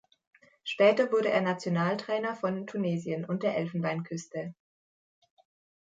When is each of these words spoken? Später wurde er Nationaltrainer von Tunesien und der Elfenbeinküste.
Später 0.63 1.11
wurde 1.11 1.29
er 1.29 1.41
Nationaltrainer 1.41 2.35
von 2.35 2.65
Tunesien 2.65 3.23
und 3.23 3.43
der 3.43 3.55
Elfenbeinküste. 3.55 4.55